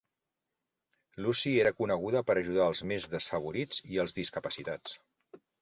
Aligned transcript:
Lucy 1.25 1.53
era 1.65 1.73
coneguda 1.83 2.23
per 2.29 2.37
ajudar 2.43 2.71
els 2.71 2.83
més 2.93 3.07
desfavorits 3.15 3.85
i 3.97 4.03
els 4.07 4.21
discapacitats. 4.23 4.99